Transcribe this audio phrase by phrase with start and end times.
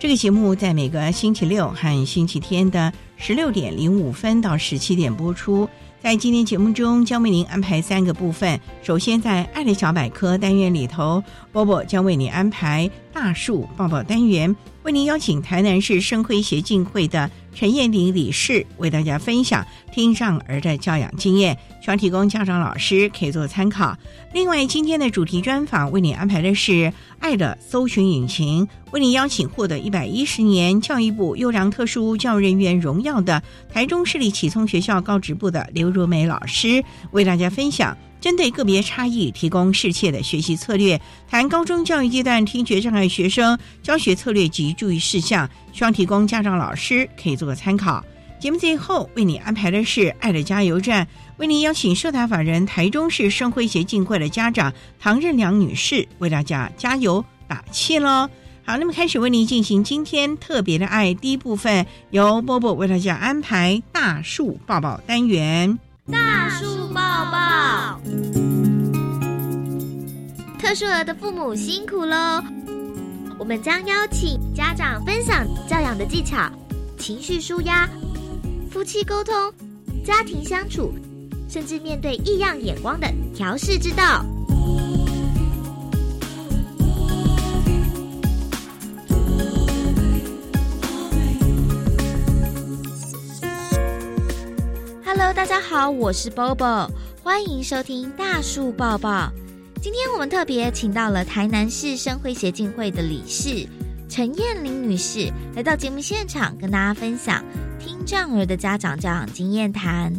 [0.00, 5.68] 这个节目在每个星期六和星期天的十六点零五分到十七点播出。
[6.00, 8.60] 在今天节目中，将为您安排三个部分。
[8.80, 14.54] 首先，在“爱的小百科”单元里头，波波将为您安排“大树抱抱”单元，
[14.88, 23.94] 为您邀请台南市生辉协进会的陈燕玲理事为大家分享听障儿的教养经验，希望提供家长、老师可以做参考。
[24.32, 26.90] 另外，今天的主题专访为您安排的是。
[27.20, 48.04] 爱的搜寻引擎为您邀请获得一百一十年教育部优良特殊教育人员荣耀的台中市立启聪学校高职部的刘如梅老师，为大家分享针对个别差异提供适切的学习策略，谈高中教育阶段听觉障碍学生教学策略及注意事项，希望提供家长老师可以做个参考。
[48.40, 51.06] 节目最后为你安排的是爱的加油站。
[51.38, 58.28] 为您邀请社台法人台中市生辉协进会的家长唐任良女士为大家加油打气喽！
[58.64, 65.78] 好，那么开始为您进行今天特别的爱第一部分，由波波为大家安排大树抱抱单元。
[66.10, 68.00] 大树抱抱，
[70.58, 72.42] 特殊儿的父母辛苦喽！
[73.38, 76.50] 我们将邀请家长分享教养的技巧、
[76.98, 77.88] 情绪舒压、
[78.70, 79.34] 夫妻沟通、
[80.04, 80.92] 家庭相处。
[81.48, 84.22] 甚至面对异样眼光的调试之道。
[95.20, 96.88] Hello，大家好，我是 Bobo，
[97.24, 99.28] 欢迎收听大树抱抱。
[99.82, 103.66] 今天我们特别请到了台南市生辉协进会的理事
[104.08, 107.44] 陈燕玲女士来到节目现场，跟大家分享
[107.80, 110.12] 听障儿的家长教养经验谈。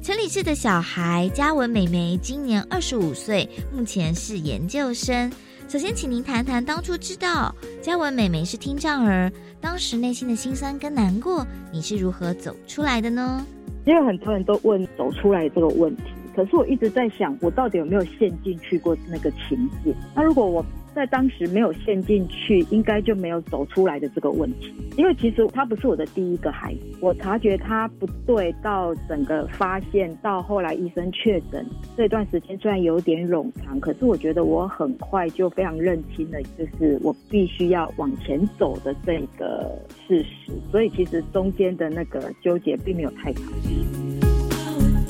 [0.00, 5.28] 陈理事的小孩嘉文美眉今年二十五岁，目前是研究生。
[5.68, 7.52] 首先，请您谈谈当初知道
[7.82, 13.44] 嘉文美眉是听障儿，当时内心的辛酸跟难过，你是如何走出来的呢？
[13.90, 16.02] 因为很多人都问走出来这个问题，
[16.36, 19.92] 可是我一直在想，我到底有没有陷进去过那个情节？
[20.14, 20.64] 那如果我
[20.94, 24.74] 在当时没有陷进去，应该就没有走出来的这个问题。
[24.96, 31.64] 因为其实他不是我的第一个孩子，我察觉他不对，到整个发现，到后来医生确诊
[31.96, 40.52] 这段时间虽然有点冗长，可是我觉得我很快就非常认清了，就是我必须要往前走的这个事实。
[40.70, 43.44] 所以其实中间的那个纠结并没有太长。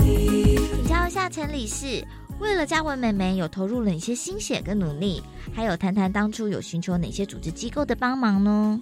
[0.03, 2.05] 请教一下陈理事。
[2.41, 5.21] 为了嘉文妹妹，有投入了哪些心血跟努力？
[5.55, 8.81] 还有谈谈当初有寻求哪些组织机构的帮忙呢？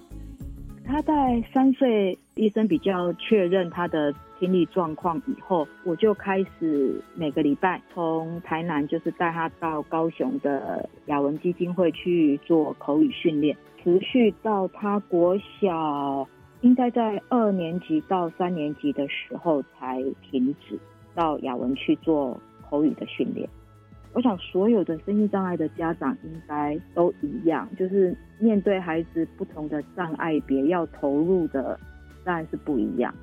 [0.85, 1.13] 他在
[1.53, 16.25] 三岁，医生比较确认他的听力状况以后，我就开始每个礼拜从台南就是带他到高雄的雅文基金会去做口语训练，持续到他国小
[16.61, 20.01] 应该在二年级到三年级的时候才
[20.31, 20.79] 停止
[21.13, 22.39] 到雅文去做。
[22.69, 23.49] 口语的训练，
[24.13, 31.79] 我想所有的身心障碍的家长应该都一样，就是面对孩子不同的障碍别，要投入的
[32.23, 33.13] 当然是不一样。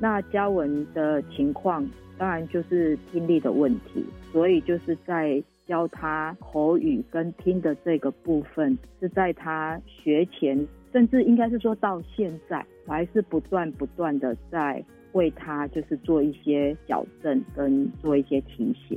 [0.00, 1.86] 那嘉文的情况
[2.18, 14.84] 当然就是听力的问题，所以就是在教他口语跟听的这个部分，是在他学前，甚至应该是说到现在，还是不断不断的在
[15.14, 18.96] 为他就是做一些矫正跟做一些提醒。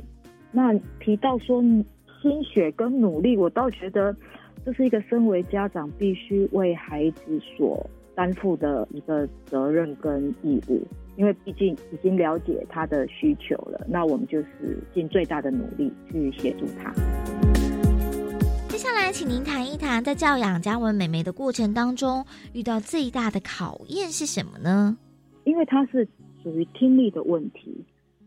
[0.52, 1.60] 那提到说
[2.22, 4.14] 心血跟努力，我倒觉得
[4.64, 10.86] 这是一个身为家长必须为孩子所担负的一个责任跟义务，
[11.16, 16.92] 因为毕竟已经了解他的需求了，那我们就是尽最大的努力去协助他。
[18.68, 24.96] 接下来，请您谈一谈在教养嘉文美眉的过程当中，遇到最大的考验是什么呢？
[25.48, 26.06] 因为他是
[26.42, 27.74] 属于听力的问题，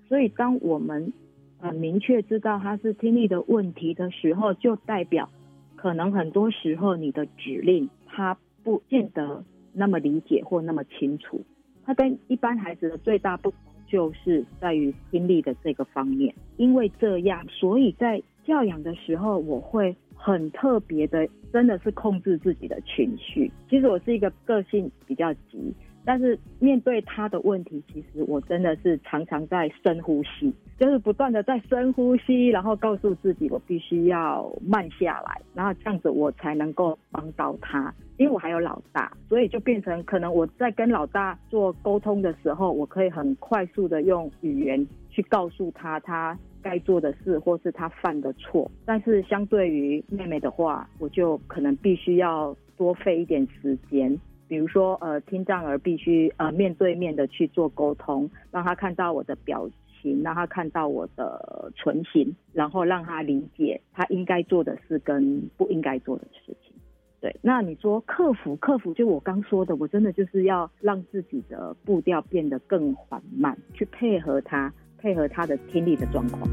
[0.10, 1.14] 所以当我们
[1.60, 5.30] 很明确知道他是听力的问题的时候，就代表
[5.76, 11.40] 可能很多时候你的指令他不见得那么理解或那么清楚。
[11.86, 16.34] 他跟一般孩子的最大不同就是在于听力的这个方面。
[16.58, 23.52] 因为这样，所以在教养的时候，我会很特别的，真的是控制自己的情绪。
[23.70, 25.72] 其实我是一个个性比较急。
[26.06, 37.94] 但是面对他的问题，其实我真的是常常在深呼吸，就是不断的在深呼吸，然后告诉自己我必须要慢下来，然后这样子我才能够帮到他。
[38.18, 48.70] 因为我还有老大，所以就变成可能我在跟老大做沟通的时候，我可以很快速的用语言去告诉他他该做的事或是他犯的错。
[48.86, 54.16] 但是相对于妹妹的话，我就可能必须要多费一点时间。
[54.52, 59.66] 比如说，呃，听障儿必须呃面对面的去做沟通，让他看到我的表
[60.02, 66.74] 情，让他看到我的唇形，然后让他理解他应该做的事跟不应该做的事情。
[67.22, 76.46] 对，那你说克服克服，就我刚说的，我真的就是要让自己的步调变得更缓慢，去配合他，配合他的听力的状况。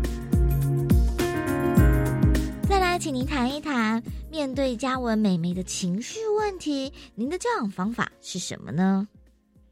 [2.68, 9.08] 再来请您谈一谈，面对嘉文美眉的情绪问题，您的教养方法是什么呢？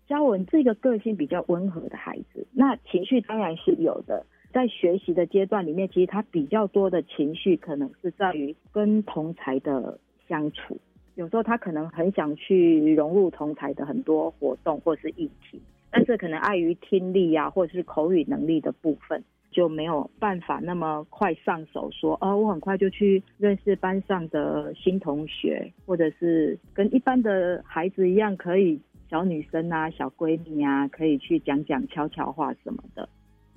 [0.08, 4.24] 嘉文是一个个性比较温和的孩子，那情绪当然是有的。
[4.50, 10.78] 在学习的阶段里面，其实他比较多的情绪可能是在于跟同才的相处，
[11.16, 15.60] 有时候他可能很想去融入同才的很多活动或是议题，
[15.90, 19.22] 但是可能碍于听力啊，或者是口语能力的部分。
[19.56, 33.08] 就没有办法那么快上手，说哦，我很快就去认识班上的新同学，或者是跟一般的孩子一样，可以小女生啊、小闺蜜啊，可以去讲讲悄悄话什么的。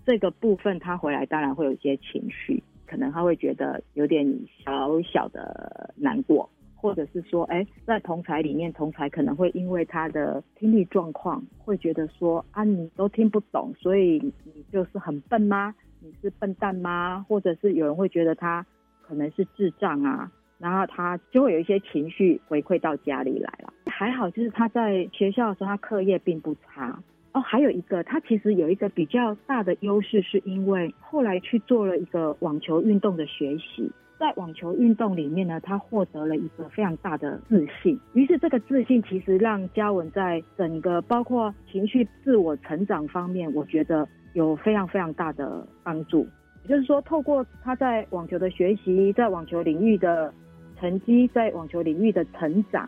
[0.06, 4.26] 这个部分他回来当然会有一些情绪，可能他会觉得有点
[4.64, 15.76] 小小的难过，或者是说，哎，在同才里面，同才可能会因为他的听力状况，会觉得说啊，你都听不懂，所以你就是很笨吗？
[16.02, 17.26] 你是笨蛋吗？
[17.28, 18.66] 或者是有人会觉得他
[19.02, 23.74] 可能是智障啊，然后他就会有一些情绪回馈到家里来了。
[23.88, 26.98] 还好，就是他在学校的时候，他课业并不差
[27.34, 27.42] 哦。
[27.42, 38.00] 还有一个，他其实有一个比较大的优势，是因为后来去做了一个网球运动的学习，在网球运动里面呢，他获得了一个非常大的自信。
[38.14, 44.08] 于是这个自信其实让嘉文在整个包括情绪自我成长方面，我觉得。
[44.34, 46.28] 有非常非常大的帮助，
[46.64, 50.34] 也就是说，透过他在网球的学习，在网球领域的
[50.80, 52.88] 成绩，在网球领域的成长，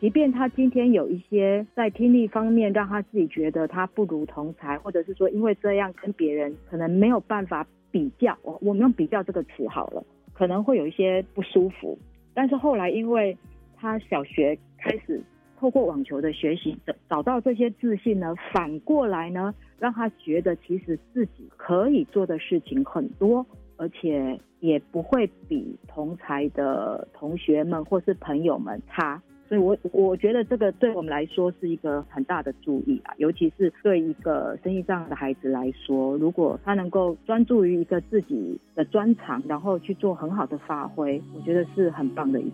[0.00, 10.02] 即便他今天有一些在听力方面让他自己觉得他不如同才，或者是说因为这样跟别人可能没有办法比较，我我们用比较这个词好了，
[10.32, 11.98] 可能会有一些不舒服。
[12.32, 13.36] 但是后来，因为
[13.76, 15.20] 他小学开始
[15.58, 16.76] 透过网球的学习，
[17.08, 19.54] 找到这些自信呢，反过来呢。
[19.78, 42.52] 让他觉得其实自己可以做的事情很多，而且也不会比同才的同学们或是朋友们差，所以我我觉得这个对我们来说是一个很大的注意啊，尤其是对一个生意上的孩子来说，如果他能够专注于一个自己的专长，然后去做很好的发挥，我觉得是很棒的一。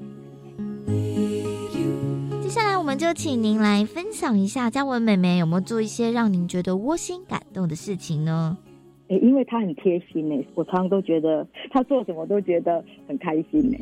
[2.84, 8.58] 我们就请您来分享一下嘉文妹妹有没有做一些让您觉得窝心感动的事情呢？
[9.08, 13.78] 因为她很贴心呢，我常常都觉得 她做什么都觉得很开心呢。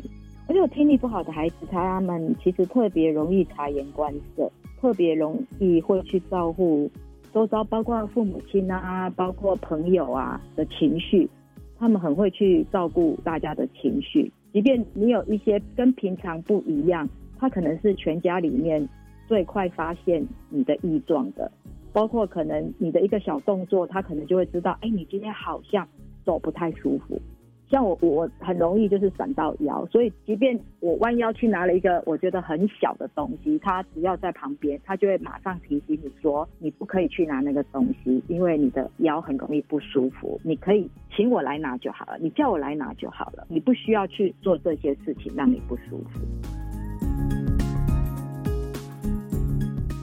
[0.47, 6.89] 而且我听力不好的孩子，他们其实特别容易察言观色，特别容易会去照顾
[7.33, 11.29] 周遭，包括父母亲啊，包括朋友啊的情绪，
[11.77, 17.05] 他们很会去照顾大家的情绪，即便你有一些跟平常不一样。
[17.43, 18.87] 他可能是全家里面
[19.27, 21.51] 最快发现你的异状的，
[21.91, 25.85] 包括可能你的一个小动作，他可能就会知道，哎，你今天好像
[26.23, 27.21] 手不太舒服。
[27.69, 40.39] 像我我很容易就是闪到腰，所以即便我弯腰去拿了一个我觉得很小的东西，他只要在旁边，他就会马上提醒你说你不可以去拿那个东西，因为你的腰很容易不舒服。
[40.45, 46.21] 你可以请我来拿就好了，你叫我来拿就好了，你不需要去做这些事情让你不舒服。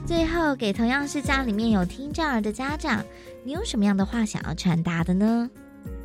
[0.05, 3.03] 最后，给同样是家里面有听障儿的家长，
[3.43, 5.49] 你有什么样的话想要传达的呢？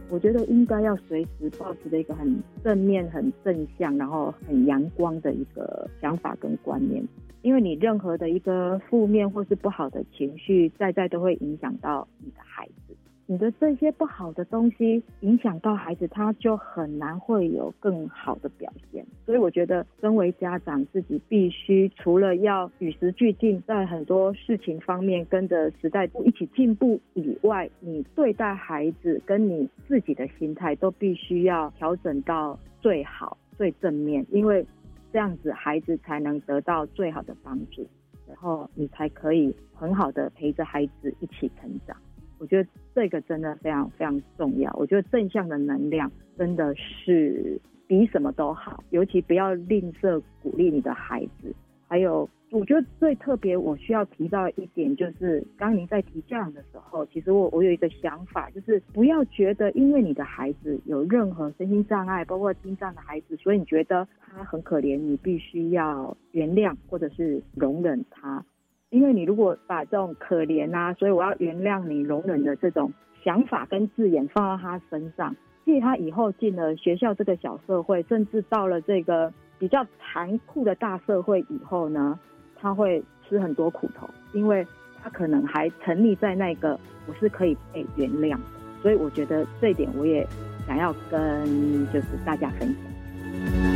[0.08, 7.04] 我觉得应该要随时保持着一个很正面、很正向，然后很阳光的一个想法跟观念，
[7.42, 12.85] 因为你任何的一个负面或是不好的情绪，在在都会影响到你的孩子。
[13.28, 19.04] 你的这些不好的东西影响到孩子，他就很难会有更好的表现。
[19.24, 34.64] 所以我觉得，身为家长自己必须除了要与时俱进，在很多事情方面跟着时代一起进步以外，你对待孩子跟你自己的心态都必须要调整到最好、最正面，因为
[35.12, 37.84] 这样子孩子才能得到最好的帮助，
[38.28, 41.96] 然后你才可以很好的陪着孩子一起成长。
[42.38, 44.72] 我觉得这个真的非常非常重要。
[44.78, 51.54] 我觉得正向的能量真的是比什么都好，尤其不要吝啬鼓励你的孩子。
[51.88, 68.44] 还有，我觉得最特别，我需要提到一点，就是刚您在提教养的时候，其实我我有一个想法，就是不要觉得因为你的孩子有任何身心障碍，包括听障的孩子，所以你觉得他很可怜，你必须要原谅或者是容忍他。
[68.90, 72.92] 因为你如果把这种可怜啊，所以我要原谅你、容忍的这种
[73.24, 82.18] 想法跟字眼放到他身上，其实他以后进了学校这个小社会，甚至到了这个比较残酷的大社会以后呢，
[82.54, 84.64] 他会吃很多苦头，因为
[85.02, 86.78] 他可能还沉溺在那个
[87.08, 88.42] 我是可以被原谅的。
[88.82, 90.24] 所以我觉得这一点我也
[90.64, 91.44] 想要跟
[91.92, 93.75] 就是大家分享。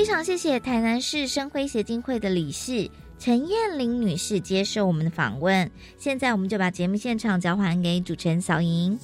[0.00, 5.70] 非常谢谢台南市生辉协进会的理事陈燕玲女士接受我们的访问。
[5.98, 8.98] 现在我们就把节目现场交还给主持人小莹。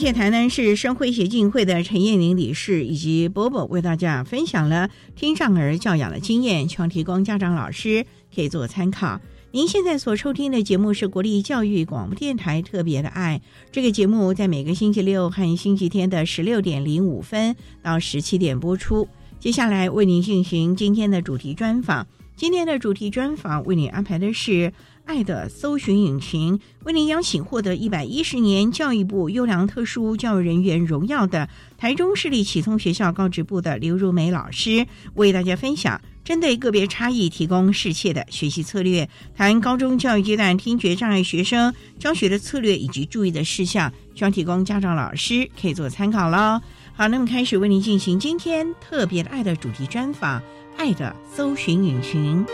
[0.00, 9.20] 谢台南市生辉协进会的陈燕玲理事以及波波为大家分享了听障儿教养的经验，希望提供家长老师可以做参考。
[9.50, 19.06] 您现在所收听的节目是国立教育广播电台特别的爱，这个节目在每个星期六和星期天的十六点零五分到十七点播出。
[19.38, 24.72] 接下来为您进行今天的主题专访，今天的主题专访为您安排的是。
[25.04, 46.60] 爱的搜寻引擎为您邀请获得一百一十年教育部优良特殊教育人员荣耀的台中市立启聪学校高职部的刘如梅老师，为大家分享针对个别差异提供适切的学习策略，谈高中教育阶段听觉障碍学生教学的策略以及注意的事项，希望提供家长老师可以做参考喽。
[46.94, 50.40] 好，那么开始为您进行今天特别的爱的主题专访，
[50.76, 52.46] 爱的搜寻引擎。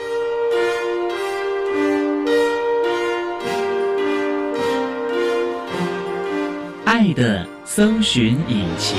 [6.87, 8.97] 爱的搜寻引擎。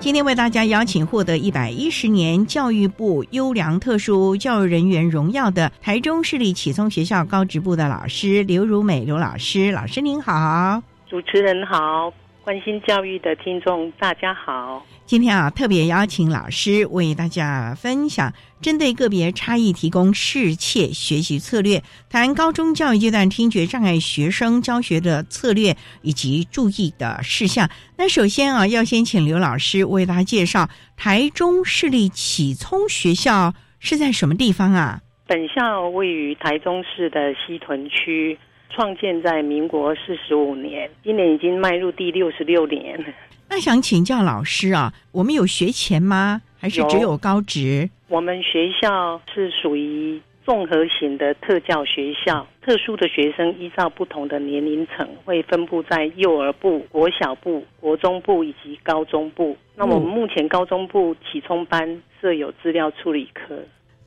[0.00, 12.12] 今天为大家邀请获得一百一十年教育部优良特殊教育人员荣耀的台中市立启聪学校高职部的老师刘如美刘老师，老师您好，主持人好，
[12.48, 14.82] 关心教育的听众大家好。
[15.04, 27.68] 今天啊，特别邀请老师为大家分享针对个别差异提供适切学习策略，谈高中教育阶段听觉障碍学生教学的策略以及注意的事项。
[27.98, 35.02] 那首先啊，要先请刘老师为大家介绍台中市立启聪学校是在什么地方啊？
[35.26, 38.38] 本校位于台中市的西屯区，
[38.70, 43.14] 创建在民国四十五年，今年已经迈入第六十六年。
[43.48, 46.42] 那想请教老师啊，我们有学前吗？
[46.58, 47.88] 还是只有高职？
[48.08, 59.56] 我们学校是属于综合型的特教学校，特殊的学生依照不同的年龄层，会分布在幼儿部、国小部、国中部以及高中部。
[59.76, 63.54] 那我们目前高中部启聪班设有资料处理科。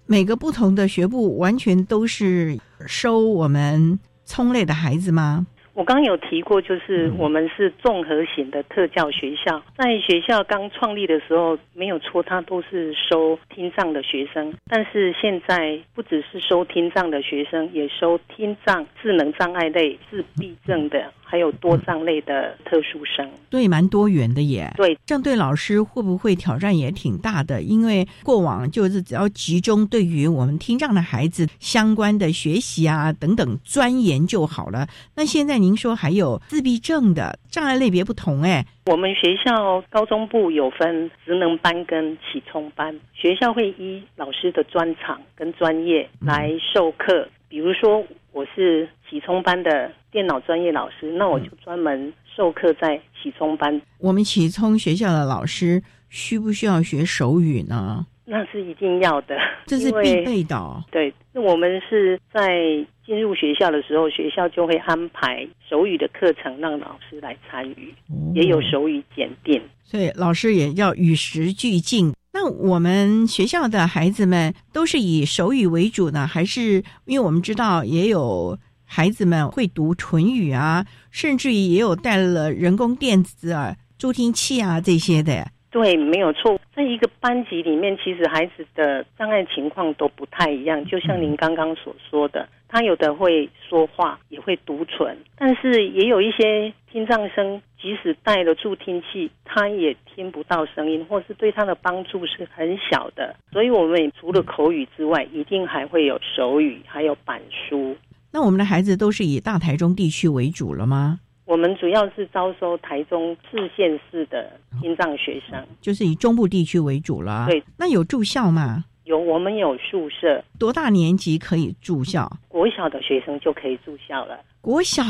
[0.05, 3.97] 每个不同的学部完全都是收我们
[4.31, 5.45] 聪类的孩子吗？
[5.73, 14.53] 我刚有提过，就是我们是综合型的特教学校，在学校刚创立的时候，没有错，它都是收听障的学生。
[14.67, 23.25] 但是现在不只是收听障的学生，也收听障、智能障碍类、自闭症的，还有多障类的特殊生。
[23.49, 24.69] 对，蛮多元的耶。
[24.75, 27.61] 对，这样对老师会不会挑战也挺大的？
[27.61, 34.85] 因为过往就是只要集中对于我们听障的孩子相关的学习啊等等钻研就好了。
[35.15, 47.29] 那现在您说还有自闭症的障碍类别不同，哎，我们学校高中部有分职能班跟启聪班，学校会依老师的专长跟专业来授课。
[47.47, 53.81] 比如说，我是启聪班的电脑专业老师，那我就专门授课在启聪班。
[53.97, 58.05] 我们启聪学校的老师需不需要学手语呢？
[58.23, 59.35] 那是一定要的，
[59.67, 60.81] 这是必备的。
[60.89, 62.57] 对，那我们是在
[63.05, 67.93] 进入学校的时候，学校就会安排手语的课程，让老师来参与，
[68.33, 72.13] 也有手语检定，所以老师也要与时俱进。
[72.31, 78.57] 那我们学校的孩子们都是以手语为主呢，还是因为我们知道也有
[78.93, 85.47] 孩子们会读唇语啊，甚至于也有带了人工电子耳助听器啊这些的。
[85.69, 86.59] 对，没有错。
[86.75, 90.83] 在一个班级里面，其实孩子的障碍情况都不太一样。
[90.83, 103.33] 就像您刚刚所说的，他有的会说话，也会读唇，但是也有一些听障生，即使带了助听器，他也听不到声音，或是对他的帮助是很小的。
[103.53, 107.95] 所以，我们除了口语之外，一定还会有手语，还有板书。
[108.31, 111.19] 那我们的孩子都是以大台中地区为主了吗？
[111.45, 117.45] 我们主要是招收台中四县市的听障学生，就是以中部地区为主了。
[117.49, 118.85] 对，那有住校吗？
[119.03, 120.41] 有，我们有宿舍。
[120.57, 122.31] 多大年级可以住校？
[122.47, 124.39] 国小的学生就可以住校了。
[124.61, 125.03] 国小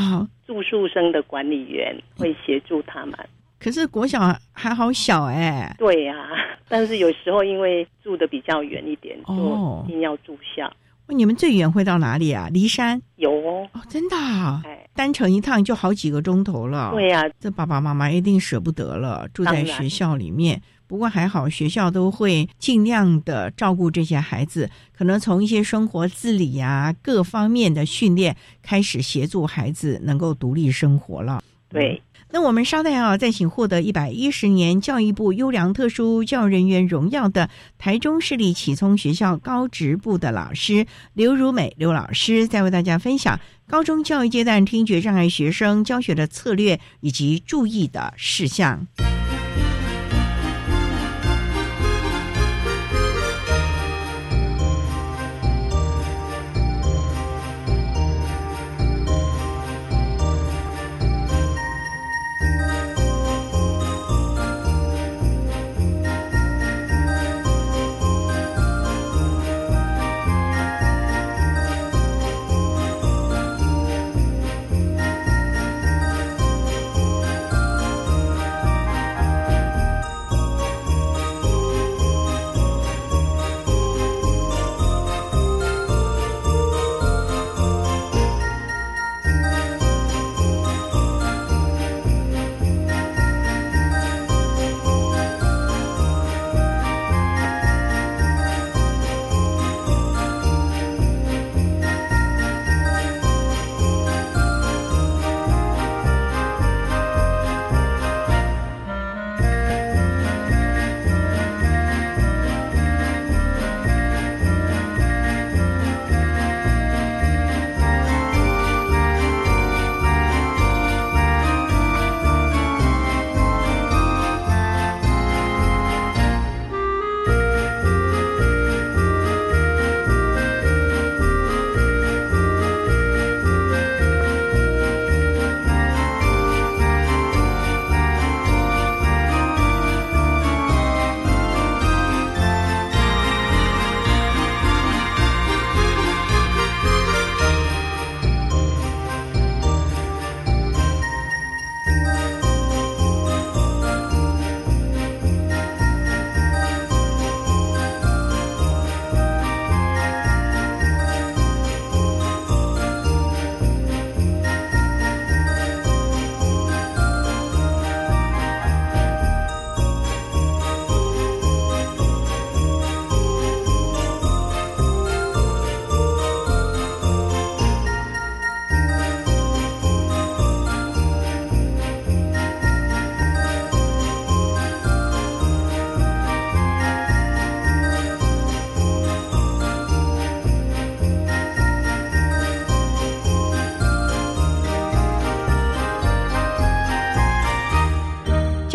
[0.47, 3.13] 住宿生的管理员会协助他们。
[3.59, 5.75] 可是国小还好小哎。
[5.77, 6.15] 对呀，
[6.67, 10.71] 但是有时候因为住的比较远一点，就一定要住校。
[11.11, 12.49] 你们最远会到哪里啊？
[12.51, 14.15] 骊山有哦，哦，真的，
[14.63, 16.91] 哎，单程一趟就好几个钟头了。
[16.93, 20.61] 对呀，这爸爸妈妈一定舍不得了，住在学校里面。
[20.87, 31.41] 不过还好，学校都会尽量的照顾这些孩子，可能从一些生活自理啊各方面的训练开始，协助孩子能够独立生活了。
[31.69, 32.01] 对。
[32.33, 48.87] 那我们稍待啊，再请获得一百一十年教育部优良特殊教育人员荣耀的台中市立启聪学校高职部的老师刘如美刘老师，再为大家分享高中教育阶段听觉障碍学生教学的策略以及注意的事项。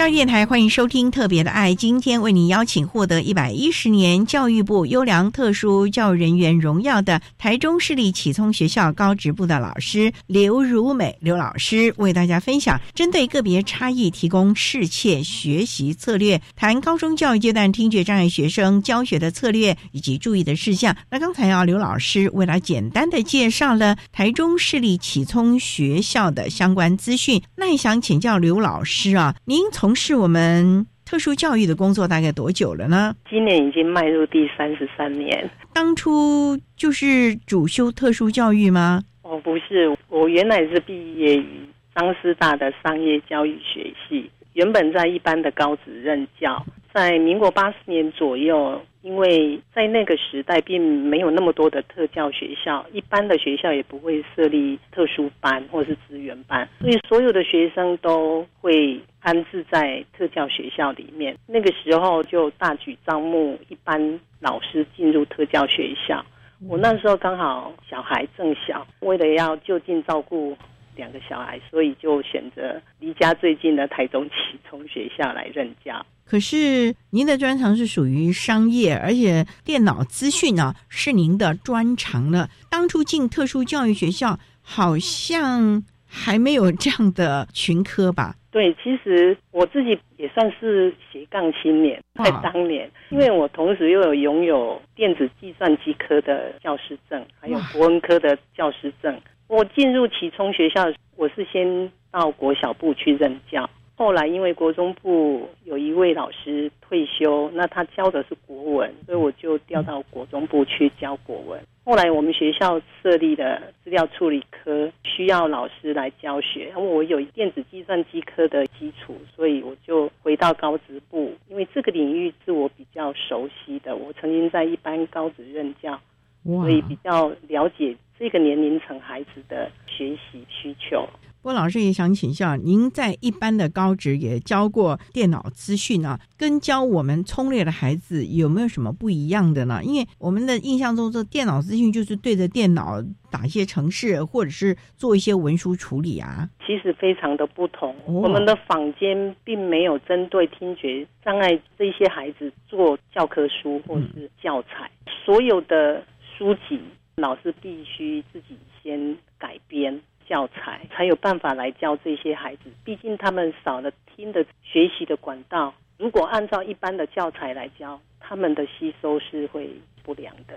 [0.06, 20.96] 教育电台欢迎收听《特别的爱》，今天为您邀请获得一百一十年教育部优良特殊教育人员荣耀的台中市立启聪学校高职部的老师刘如美刘老师，为大家分享针对个别差异提供适切学习策略，谈高中教育阶段听觉障碍学生教学的策略以及注意的事项。
[21.10, 33.16] 那刚才啊，刘老师为了简单的介绍了台中市立启聪学校的相关资讯，那也想请教刘老师啊，您从事我们特殊教育的工作大概多久了呢？
[33.28, 35.50] 今年已经迈入第三十三年。
[35.72, 39.02] 当初就是主修特殊教育吗？
[39.22, 41.46] 哦，不是，我原来是毕业于
[41.94, 46.64] 张师大的商业教育学系，原本在一般的高职任教。
[46.94, 61.36] 在民国八十年左右，因为在那个时代并没有那么多的特教学校，一般的学校也不会设立特殊班或是资源班，所以所有的学生都会安置在特教学校里面。
[61.46, 66.24] 那个时候就大举招募一般老师进入特教学校。
[66.68, 70.56] 我那时候刚好小孩正小，为了要就近照顾
[70.94, 74.36] 两个小孩，所以就选择离家最近的台中启
[74.68, 76.06] 聪学校来任教。
[76.24, 82.48] 可是您的专长是属于商业，而且电脑资讯呢是您的专长了。
[82.70, 85.82] 当初进特殊教育学校，好像
[86.16, 88.34] 还没有这样的群科吧？
[88.50, 99.14] 对，其实我自己也算是斜杠青年，在当年，因为我同时又有拥有电子计算机科的教师证，还有国文科的教师证。
[99.46, 103.68] 我进入启聪学校，我是先到国小部去任教。
[103.94, 111.60] 后来因为国中部有一位老师退休，那他教的是国文，所以我就调到国中部去教国文。
[111.86, 116.70] 后来我们学校设立的资料处理科，需要老师来教学。
[116.70, 123.94] 因为我有电子计算机科的基础，所以我就回到高职部，因为这个领域是我比较熟悉的。
[123.94, 125.96] 我曾经在一般高职任教，
[126.44, 131.08] 所以比较了解这个年龄层孩子的学习需求。
[131.46, 139.80] 郭老师也想请教，您在一般的高职也教过电脑资讯啊，跟教我们聪略的孩子有没有什么不一样的呢？
[139.84, 146.50] 因为我们的印象中，这电脑资讯就是对着电脑打一些程式，或者是做一些文书处理啊。
[146.66, 154.90] 其实非常的不同，我们的坊间并没有针对听觉障碍这些孩子做教科书或是教材，
[155.24, 156.02] 所有的
[156.36, 156.80] 书籍
[157.14, 159.96] 老师必须自己先改编。
[160.28, 165.72] 教材才有办法来教这些孩子，毕竟他们少了听的学习的管道。
[165.98, 169.70] 如果按照一般的教材来教，他们的吸收是会
[170.02, 170.54] 不良的。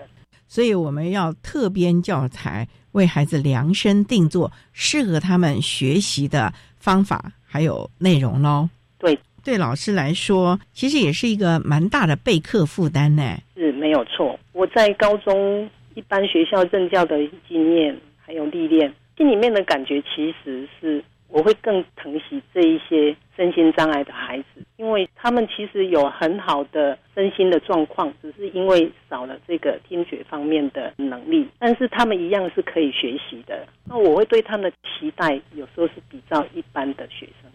[0.48, 8.68] 所以我们要特编教材，为孩子量身定做适合他们学习的方法还有内容喽。
[8.98, 13.38] 对，对老师来说，其实也是一个蛮大的备课负担呢。
[13.56, 14.38] 是没有错。
[14.54, 17.16] 我在高中一般学校任教的
[17.48, 18.92] 经验还有历练。
[19.20, 33.68] 心里面的感觉其实是，我会更疼惜这一些身心障碍的孩子，因为他们其实有很好的身心的状况，只是因为少了这个听觉方面的能力，但是他们一样是可以学习的。
[33.86, 37.52] 那我会对他们的期待，有时候是比较一般的学生。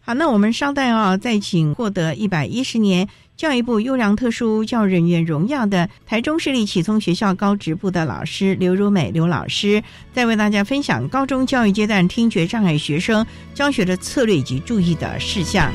[0.00, 3.08] 好，那我们稍待啊，再请获得一百一十年。
[3.36, 15.72] 教育部优良特殊教育人员荣耀的台中市立启聪学校高职部的老师刘如美刘老师，在为大家分享高中教育阶段听觉障碍学生教学的策略以及注意的事项。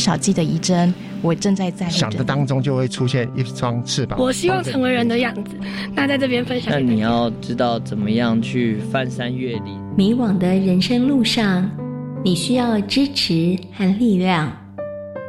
[0.00, 4.18] 少记得一针，我正在在想的当中就会出现一双翅膀。
[4.18, 5.56] 我希望成为人的样子，
[5.94, 6.72] 那在这边分享。
[6.72, 9.80] 那你要知道怎么样去翻山越岭。
[9.96, 11.70] 迷惘的人生路上，
[12.24, 14.50] 你需要支持和力量。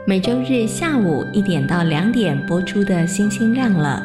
[0.07, 4.01] 每周日下午一点到两点播出的《星星亮了》，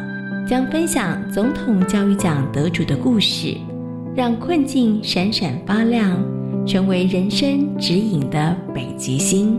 [0.48, 3.56] 将分享总统教育奖得主的故事，
[4.14, 6.22] 让困境闪闪发亮，
[6.66, 9.58] 成为人生指引的北极星。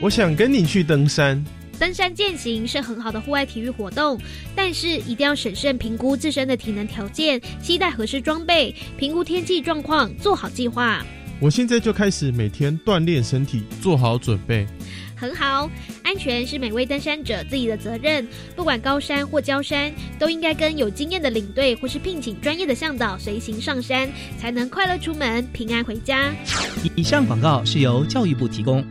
[0.00, 1.44] 我想跟你去登山。
[1.76, 4.16] 登山健行是很好的户外体育活动，
[4.54, 11.04] 但是一定要审慎评估自身的体能条件，携带合适装备，评估天气状况，做好计划。
[11.40, 14.66] 我现在就开始每天锻炼身体，做好准备。
[15.16, 15.68] 很好，
[16.04, 18.26] 安全是每位登山者自己的责任。
[18.54, 24.08] 不管高山或郊山，都应该跟有经验的领队或是聘请专业的向导随行上山，
[24.38, 26.32] 才能快乐出门，平安回家。
[26.94, 28.84] 以上广告是由教育部提供。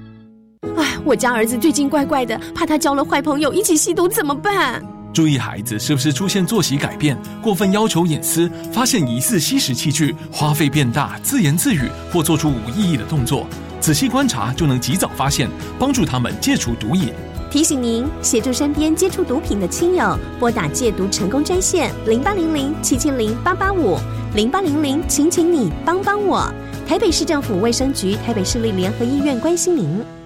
[1.08, 4.84] 哎，我家儿子最近怪怪的，怕他交了坏朋友一起吸毒怎么办？
[5.14, 13.48] 注意孩子是不是出现作息改变、过分要求隐私、发现疑似吸食器具、花费变大、自言自语或做出无意义的动作，
[13.80, 17.14] 仔细观察就能及早发现，帮助他们戒除毒瘾。
[17.50, 23.98] 提醒您，协助身边接触毒品的亲友，拨打戒毒成功专线零八零零七七零八八五
[24.36, 26.52] 零八零零，请请你帮帮我。
[26.86, 30.17] 台北市政府卫生局、台北市立联合医院关心您。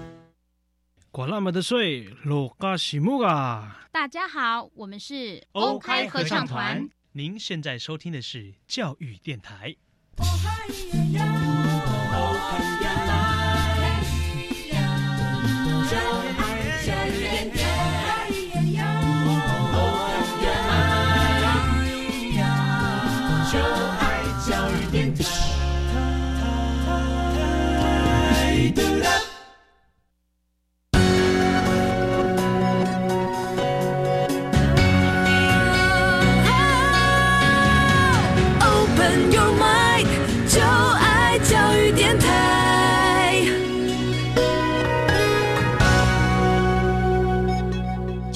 [1.12, 3.86] 管那么的水，落嘎西木啊！
[3.92, 6.88] 大家好，我们是 OK 合唱团。
[7.12, 9.76] 您现在收听的是教育电台。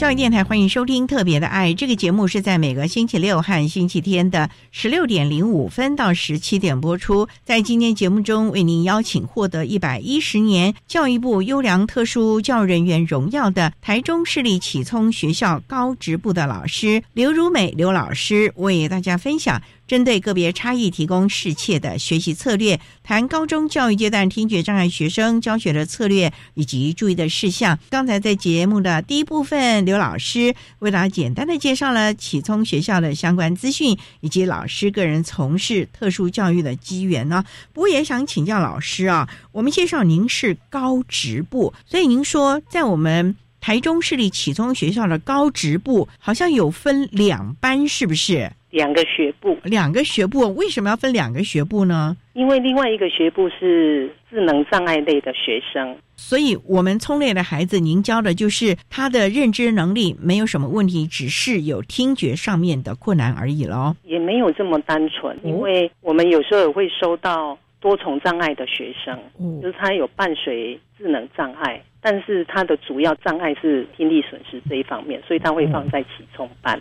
[0.07, 7.27] 教育电台欢迎收听《特别的爱》这个节目，是在每个星期六和星期天的十六点零五分到十七点播出。
[7.45, 19.61] 在今天节目中，为您邀请获得一百一十年教育部优良特殊教育人员荣耀的台中市立启聪学校高职部的老师刘如美刘老师，为大家分享。
[19.87, 27.79] 针对个别差异提供适切的学习策略，谈高中教育阶段听觉障碍学生教学的策略以及注意的事项。
[27.91, 37.45] 刚才在节目的第一部分，刘老师为大家简单的介绍了启聪学校的相关资讯以及老师个人从事特殊教育的机缘呢。
[37.73, 48.53] 不过也想请教老师啊，我们介绍您是高职部，所以您说在我们台中市立启聪学校的高职部好像有分两班，是不是？
[48.77, 52.15] 两个学部，两个学部为什么要分两个学部呢？
[52.35, 63.97] 因为另外一个学部是智能障碍类的学生，所以我们聪类的孩子，您教的就是他的认知能力没有什么问题，只是有听觉上面的困难而已喽。
[64.05, 69.19] 也没有这么单纯，因为我们有时候也会收到多重障碍的学生，
[69.63, 76.79] 就是他有伴随智能障碍，但是他的主要障碍是听力损失这一方面，所以他会放在启聪班。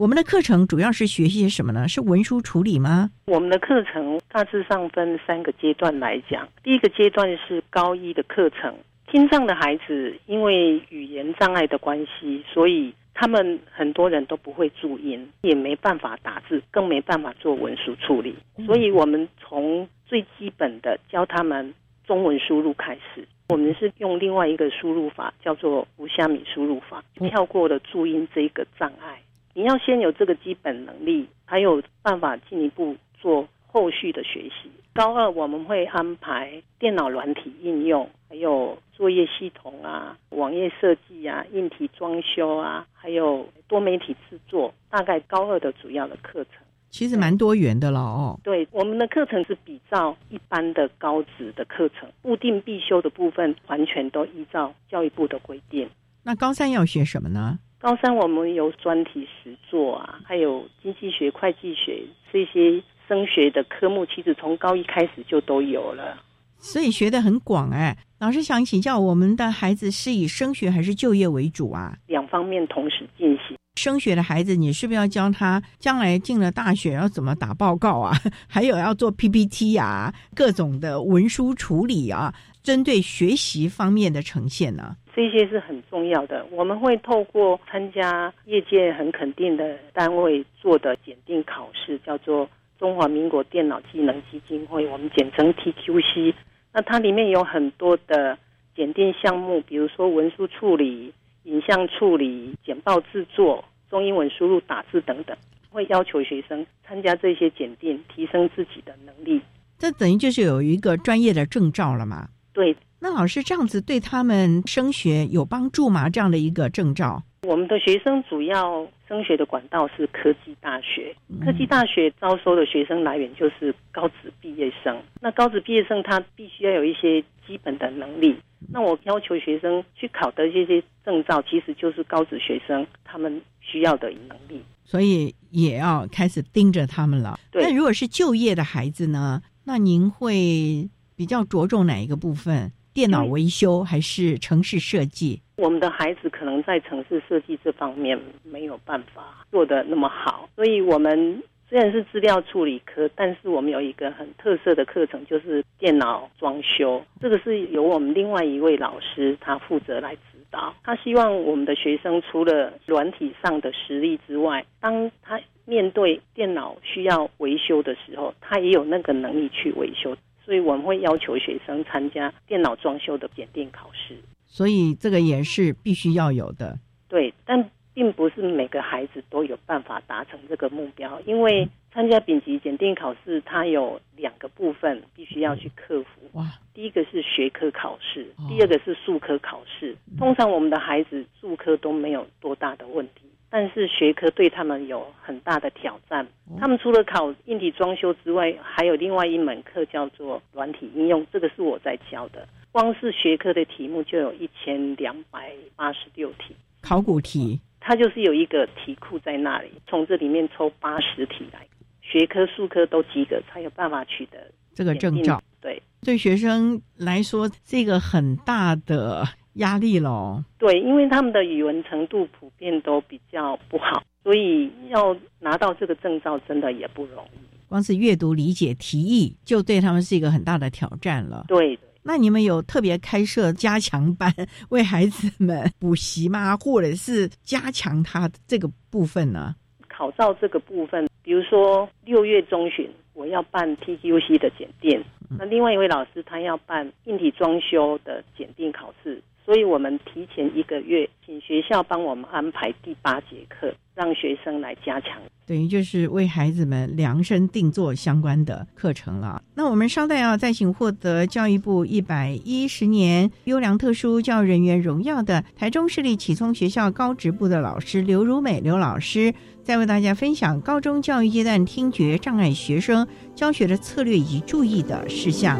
[0.00, 1.86] 我们的课程主要是学习什么呢？
[1.86, 3.10] 是文书处理吗？
[3.26, 6.48] 我们的课程大致上分三个阶段来讲。
[6.62, 8.74] 第一个阶段是高一的课程，
[9.08, 18.34] 听障的孩子因为语言障碍的关系，所以他们很多人都不会注音，也没办法打字，更没办法做文书处理。
[18.64, 21.74] 所以我们从最基本的教他们
[22.06, 23.28] 中文输入开始。
[23.50, 29.20] 我们是用另外一个输入法，叫做无虾米输入法，跳过了注音这一个障碍。
[29.54, 34.70] 你要先有这个基本能力，才有办法进一步做后续的学习。
[34.92, 44.74] 高二我们会安排电脑软体应用，还有作业系统啊、网页设计啊、硬体装修啊，还有多媒体制作。
[44.90, 48.40] 大概高二的主要的课程，其实蛮多元的了哦。
[48.42, 55.88] 对，我们的课程是比照一般的高职的课程，固定必修的部分完全都依照教育部的规定。
[56.24, 57.60] 那高三要学什么呢？
[57.80, 66.22] 高三我们有专题实作啊，还有经济学、会计学这些升学的科目，其实从高一开始就都有了，
[66.58, 67.96] 所以学的很广哎。
[68.18, 71.96] 老师想请教，我们的孩子是以升学还是就业为主啊？
[72.06, 73.56] 两方面同时进行。
[73.76, 78.14] 升学的孩子，你是不是要教他将来进了大学要怎么打报告啊？
[78.46, 84.94] 还有要做 PPT 啊，各种的文书处理啊，针对学习方面的呈现呢？
[85.20, 86.46] 这些是很重要的。
[86.50, 96.32] 我们会透过参加业界很肯定的单位做的检定考试，叫做中华民国电脑技能基金会，我们简称 TQC。
[96.72, 98.38] 那它里面有很多的
[98.74, 105.36] 检定项目，比如说文书处理、影像处理、简报制作、中英文输入、打字等等，
[105.68, 109.38] 会要求学生参加这些检定，提升自己的能力。
[109.76, 112.30] 这等于就是有一个专业的证照了嘛？
[112.52, 112.76] 对。
[113.00, 116.08] 那老师这样子对他们升学有帮助吗？
[116.10, 121.16] 这样的一个证照，我们的学生主要升学的管道是科技大学。
[121.42, 125.02] 科技大学招收的学生来源就是高职毕业生。
[125.22, 128.36] 那高职毕业生他必须要有一些基本的能力。
[128.70, 134.62] 那我要求学生去考的这些证照，其实就是高职学生他们需要的能力。
[134.84, 137.40] 所以也要开始盯着他们了。
[137.54, 139.40] 那如果是就业的孩子呢？
[139.64, 140.88] 那您会
[141.20, 142.72] 比较着重哪一个部分？
[142.94, 145.42] 电脑维修还是城市设计？
[145.58, 157.04] 我们的孩子可能在城市设计这方面没有办法做的那么好，所以我们虽然是资料处理科，但是我们有一个很特色的课程，就是电脑装修。
[157.20, 160.74] 这个是由我们另外一位老师他负责来指导。
[160.82, 170.16] 他希望我们的学生除了软体上的实力之外，当他面对电脑需要维修的时候，他也有那个能力去维修。
[170.50, 176.76] 所以我们会要求学生参加电脑装修的检定考试，所以这个也是必须要有的。
[177.08, 186.28] 对，但并不是每个孩子都有办法达成这个目标，因为参加丙级检定考试，它有两个部分必须要去克服。
[186.32, 189.96] 哇，第一个是学科考试，第二个是数科考试。
[190.18, 193.29] 通常我们的孩子数科都没有多大的问题。
[193.50, 196.26] 但是学科对他们有很大的挑战。
[196.58, 202.46] 他们除了考硬体装修之外，还有另外一门课叫做软体应用，这个是我在教的。
[202.70, 207.60] 光是学科的题目就有一千两百八十六题，考古题。
[207.80, 211.66] 它就是有一个题库在那里，从这里面抽八十题来，
[212.02, 214.38] 学科、数科都及格，才有办法取得
[214.74, 215.42] 这个证照。
[215.60, 219.26] 对，对学生来说，这个很大的。
[219.54, 227.38] 压力喽，对，因为他们的语文程度普遍都比较不好，所以要拿到这个证照真的也不容易。
[227.68, 231.44] 光是阅读理解题意，就对他们是一个很大的挑战了。
[231.48, 234.32] 对，那你们有特别开设加强班
[234.70, 236.56] 为孩子们补习吗？
[236.56, 239.54] 或者是加强他这个部分呢？
[239.88, 245.04] 考照这个部分，比如说六月中旬我要办 TQC 的检定，
[245.38, 249.22] 那另外一位老师他要办硬体装修的检定考试。
[249.50, 259.42] 所以我们提前一个月，请学校帮我们安排第八节课，让学生来加强，等于就是为孩子们量身定做相关的课程了。
[259.56, 269.34] 那我们稍待要再请获得教育部一百一十年优良特殊教育人员荣耀的台中市立启聪学校高职部的老师刘如美刘老师，
[269.64, 275.58] 再为大家分享高中教育阶段听觉障碍学生教学的策略以及注意的事项。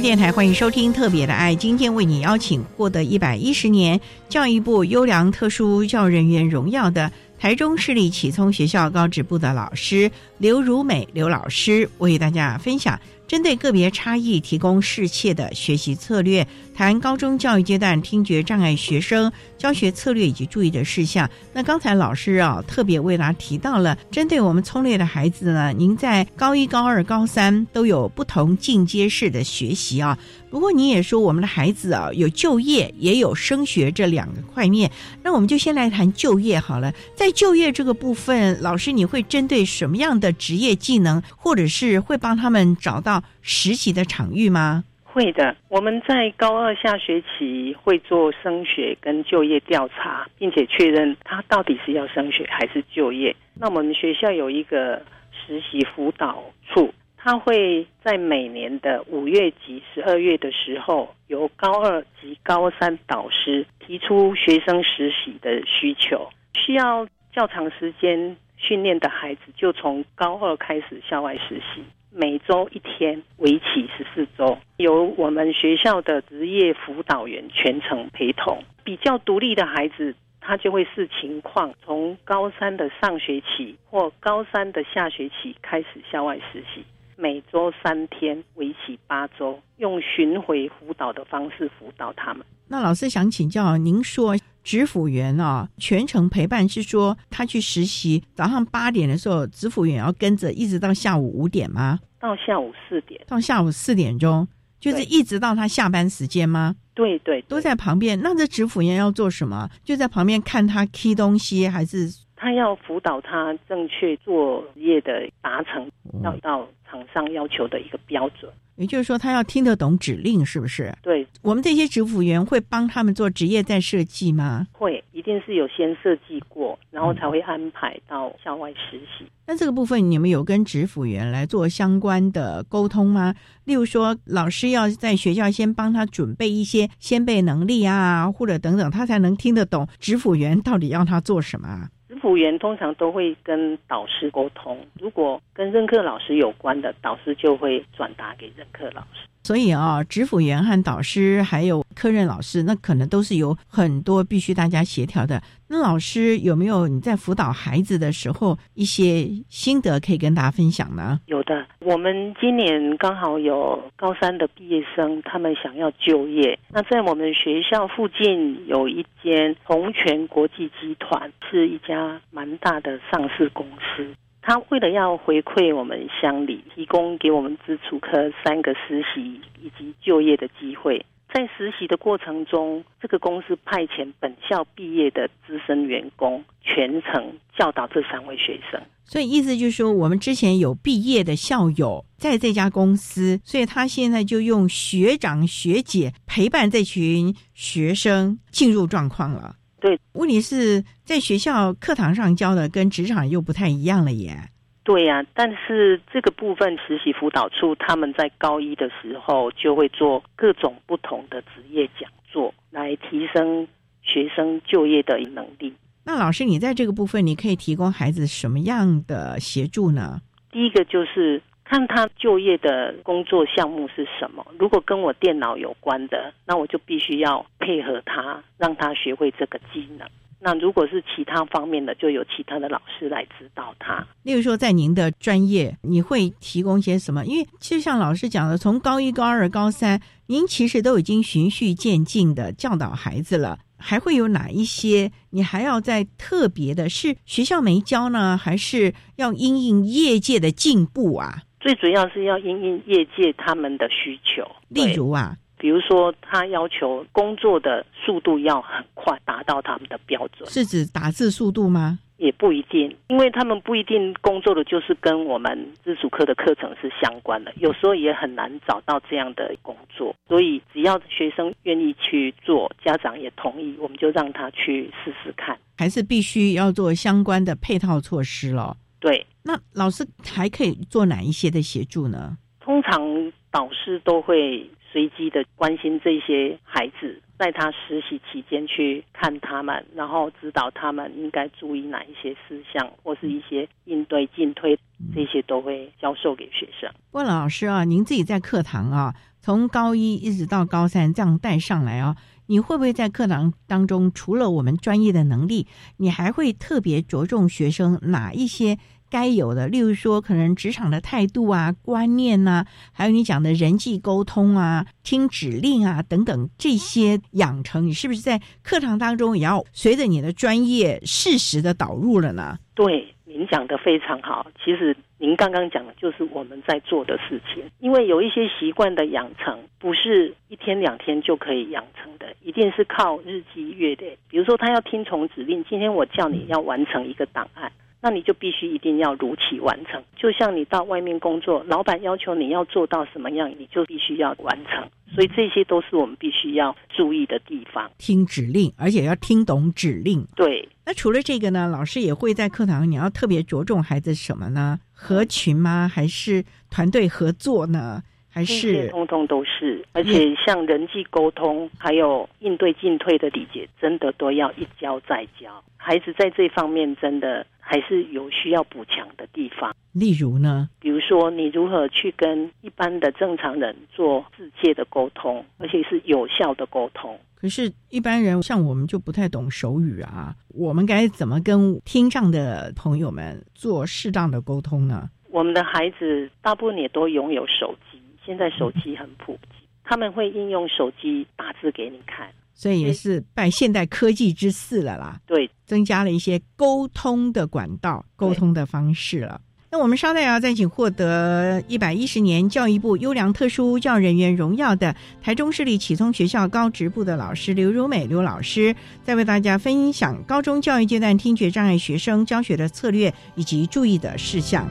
[0.00, 12.98] 电台欢迎收听《特别的爱》，今天为你邀请获得一百一十年教育部优良特殊教人员荣耀的台中市立启聪学校高职部的老师刘如美刘老师，为大家分享
[13.28, 19.30] 针对个别差异提供适切的学习策略，谈高中教育阶段听觉障碍学生
[19.60, 21.28] 教学策略以及注意的事项。
[21.52, 30.18] 那刚才老师啊特别为大家提到了，针对我们聪略的孩子呢，您在高一、高二、高三都有不同进阶式的学习啊。
[30.48, 34.90] 不过你也说我们的孩子啊有就业也有升学这两个块面，
[35.22, 36.92] 那我们就先来谈就业好了。
[37.14, 44.84] 在就业这个部分，老师你会针对什么样的职业技能，或者是会帮他们找到实习的场域吗？
[45.12, 53.34] 会的，我们在高二下学期会做升学跟就业调查，并且确认他到底是要升学还是就业。
[53.54, 55.02] 那我们学校有一个
[55.32, 56.92] 实习辅导处。
[57.22, 78.62] 他会在每年的五月及十二月的时候，由高二及高三导师提出学生实习的需求，需要较长时间训练的孩子，就从高二开始校外实习，每周一天，为期十四周，由我们学校的职业辅导员全程陪同。
[78.82, 86.84] 比较独立的孩子，他就会视情况，从高三的上学期或高三的下学期开始校外实习。
[87.16, 92.44] 每周三天，为期八周，用巡回辅导的方式辅导他们。
[92.66, 101.98] 那老师想请教，您说指辅员啊，全程陪伴是说他去实习，早上八点的时候，指辅员要跟着，一直到下午五点吗？
[102.20, 104.46] 到下午四点，到下午四点钟，
[104.78, 106.76] 就是一直到他下班时间吗？
[106.92, 108.20] 对对，都在旁边。
[108.20, 109.70] 那这指辅员要做什么？
[109.82, 115.90] 就在旁边看他 key 东西，还是他要辅导他正确作业的达成，
[116.24, 116.66] 要到。
[116.90, 120.92] 厂商要求的一个标准，也就是说，他要听得懂指令，是不是？
[121.00, 124.66] 对，我们这些职辅员会帮他们做职业再设计吗？
[124.72, 129.24] 会，一定是有先设计过，然后才会安排到校外实习。
[129.46, 133.32] 那这个部分，你们有跟职辅员来做相关的沟通吗？
[133.64, 141.88] 例如说，老师要在学校先帮他准备一些先备能力啊，或者等等，他才能听得懂职辅员到底要他做什么。
[142.20, 149.26] 辅员通常都会跟导师沟通，如果跟任课老师有关的，导师就会转达给任课老师。
[149.42, 155.42] 所以啊，指辅员和导师还有科任老师，那可能都是有很多必须大家协调的。
[155.68, 161.20] 那老师有没有你在辅导孩子的时候一些心得可以跟大家分享呢？
[161.26, 166.58] 有的，我们今年刚好有高三的毕业生，他们想要就业。
[166.70, 174.06] 那在我们学校附近有一间宏泉国际集团，是一家蛮大的上市公司。
[174.42, 181.04] 他为了要回馈我们乡里，提供给我们基础科三个实习以及就业的机会。
[181.32, 188.80] 在实习的过程中，这个公司派遣本校毕业的资深员工全程教导这三位学生。
[189.04, 199.54] 所以意思就是说，我们之前有毕业的校友在这家公司，所以他现在就用学长学姐陪伴这群学生进入状况了。
[199.80, 204.36] 对，问题是在学校课堂上教的跟职场又不太一样了耶。
[204.82, 213.66] 对呀，但是这个部分实习辅导处他们在高一的时候就会做各种不同的职业讲座，来提升
[214.02, 215.72] 学生就业的能力。
[216.04, 220.20] 那老师，你在这个部分你可以提供孩子什么样的协助呢？
[220.50, 221.42] 第一个就是。
[221.70, 224.44] 看他就业的工作项目是什么？
[224.58, 230.04] 如果跟我电脑有关的，那我就必须要配合他，让他学会这个技能。
[230.40, 234.04] 那如果是其他方面的，就有其他的老师来指导他。
[234.24, 237.24] 例如说，在您的专业，你会提供些什么？
[237.24, 243.60] 因为其实像老师讲的，从高一、高二、高三，您其实都已经循序渐进的教导孩子了。
[243.78, 245.12] 还会有哪一些？
[245.30, 251.44] 你还要在特别的是学校没教呢，还是要因应业界的进步啊？
[251.60, 261.98] 最主要是要因应业界他们的需求，例如啊，比如说他要求工作的速度要很快，达到他们的标准，是指打字速度吗？
[262.16, 278.76] 也不一定，因为他们不一定工作的就是跟我们自主课的课程是相关的，有时候也很难找到这样的工作，所以只要学生愿意去做，家长也同意，我们就让他去试试看，还是必须要做相关的配套措施了。
[278.98, 279.26] 对。
[279.50, 282.38] 那老师还可以做哪一些的协助呢？
[282.60, 294.78] 通常导师都会随机的关心这些孩子，在他实习期间去看他们，然后指导他们应该注意哪一些事项，或是一些应对进退，
[295.12, 296.88] 这些都会教授给学生。
[297.10, 308.78] 问老师啊，您自己在课堂啊，从高一一直到高三这样带上来啊，你会不会在课堂当中，除了我们专业的能力，你还会特别着重学生哪一些？
[309.10, 322.56] 该有的，例如说可能职场的态度啊、观念呐，还有你讲的人际沟通啊、听指令啊等等这些养成，你是不是在课堂当中也要随着你的专业适时的导入了呢？
[322.74, 324.46] 对，您讲的非常好。
[324.64, 334.16] 其实您刚刚讲的就是我们在做的事情，因为有一些习惯的养成不是一天两天就可以养成的，一定是靠日积月累。
[334.30, 337.70] 比如说，他要听从指令，今天我叫你要完成一个档案。
[338.02, 344.88] 那你就必须一定要如期完成，就像你到外面工作，老板要求你要做到什么样，你就必须要完成。
[345.14, 347.90] 所以这些都是我们必须要注意的地方。
[347.98, 350.26] 听指令，而且要听懂指令。
[350.36, 350.68] 对。
[350.86, 354.78] 那除了这个呢，老师也会在课堂，你要特别着重孩子什么呢？
[354.92, 355.90] 合群吗？
[355.92, 358.02] 还是团队合作呢？
[358.30, 359.84] 还是通通都是？
[359.92, 365.62] 而且像人际沟通，还有应对进退的理解，真的都要一教再教。
[365.76, 369.74] 孩子在这方面真的还是有需要补强的地方。
[369.92, 370.68] 例如呢？
[370.78, 377.18] 比如说，你如何去跟一般的正常人做直接的沟通，而且是有效的沟通？
[377.34, 385.08] 可是，一般人像我们就不太懂手语啊，我们该怎么跟听障的朋友们做适当的沟通呢？
[385.30, 387.89] 我们的孩子大部分也都拥有手机，
[388.24, 392.28] 现在手机很普及，他们会应用手机打字给你看。
[392.52, 399.40] 所以也是拜现代科技之赐了啦，对，增加了一些沟通的管道、沟通的方式了。
[399.72, 414.68] 那我们稍待要再请获得一百一十年教育部优良特殊教育人员荣耀的台中市立启聪学校高职部的老师刘如美刘老师，再为大家分享高中教育阶段听觉障碍学生教学的策略以及注意的事项。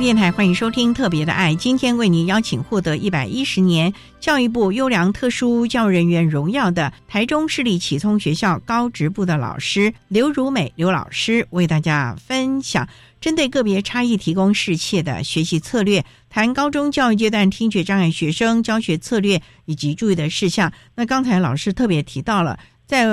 [0.00, 12.86] 电台欢迎收听《特别的爱》，今天为您邀请获得一百一十年教育部优良特殊教育人员荣耀的台中市立启聪学校高职部的老师刘如美刘老师，为大家分享
[13.22, 20.70] 针对个别差异提供适切的学习策略，谈高中教育阶段听觉障碍学生教学策略以及注意的事项。
[20.94, 22.58] 那刚才老师特别提到了。
[22.86, 23.04] 在